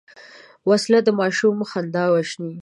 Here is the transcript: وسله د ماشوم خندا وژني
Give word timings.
وسله 0.69 0.99
د 1.03 1.09
ماشوم 1.19 1.57
خندا 1.69 2.03
وژني 2.13 2.53